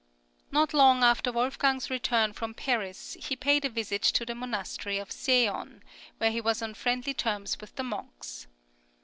Not 0.49 0.73
long 0.73 1.03
after 1.03 1.31
Wolfgang's 1.31 1.91
return 1.91 2.33
from 2.33 2.55
Paris, 2.55 3.15
he 3.19 3.35
paid 3.35 3.65
a 3.65 3.69
visit 3.69 4.01
to 4.01 4.25
the 4.25 4.33
Monastery 4.33 4.97
of 4.97 5.11
Seeon, 5.11 5.83
where 6.17 6.31
he 6.31 6.41
was 6.41 6.63
on 6.63 6.73
friendly 6.73 7.13
terms 7.13 7.59
with 7.61 7.75
the 7.75 7.83
monks. 7.83 8.47